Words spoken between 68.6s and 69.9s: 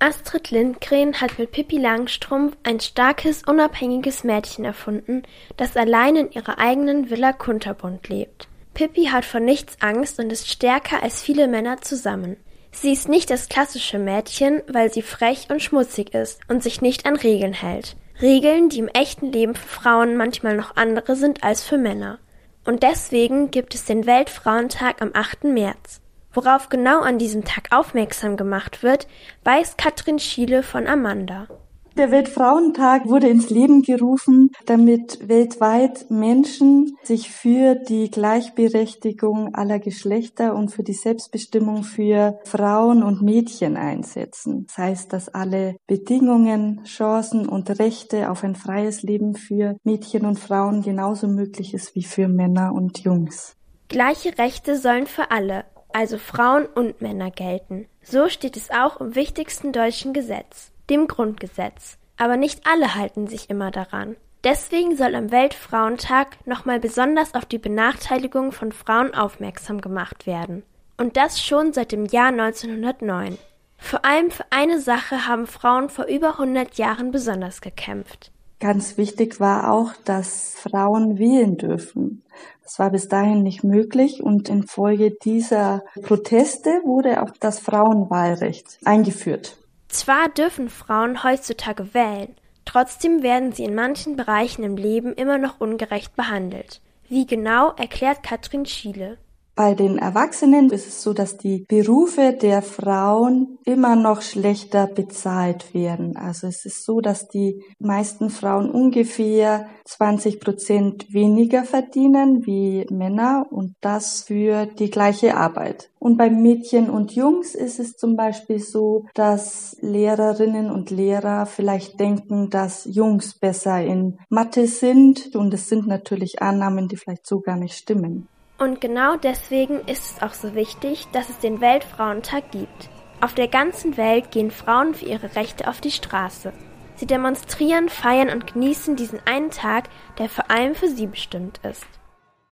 Frauen aufmerksam